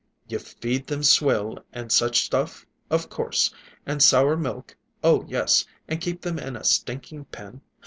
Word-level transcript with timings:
"You 0.27 0.39
feed 0.39 0.87
them 0.87 1.03
swill 1.03 1.59
and 1.71 1.91
such 1.91 2.25
stuff? 2.25 2.65
Of 2.89 3.07
course! 3.07 3.53
And 3.85 4.01
sour 4.01 4.35
milk? 4.35 4.75
Oh, 5.03 5.23
yes! 5.27 5.67
And 5.87 6.01
keep 6.01 6.21
them 6.21 6.39
in 6.39 6.55
a 6.55 6.63
stinking 6.63 7.25
pen? 7.25 7.61